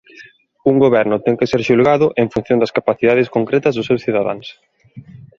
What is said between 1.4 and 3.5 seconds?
ser xulgado en función das capacidades